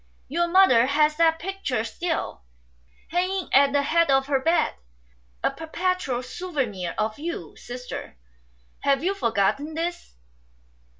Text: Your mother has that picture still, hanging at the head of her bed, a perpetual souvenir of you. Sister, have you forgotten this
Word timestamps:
Your 0.27 0.47
mother 0.47 0.87
has 0.87 1.15
that 1.17 1.37
picture 1.37 1.83
still, 1.83 2.41
hanging 3.09 3.53
at 3.53 3.71
the 3.71 3.83
head 3.83 4.09
of 4.09 4.25
her 4.25 4.39
bed, 4.39 4.73
a 5.43 5.51
perpetual 5.51 6.23
souvenir 6.23 6.95
of 6.97 7.19
you. 7.19 7.55
Sister, 7.55 8.17
have 8.79 9.03
you 9.03 9.13
forgotten 9.13 9.75
this 9.75 10.15